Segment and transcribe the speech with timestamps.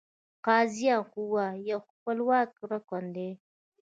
[0.45, 3.29] قضائیه قوه یو خپلواکه رکن دی.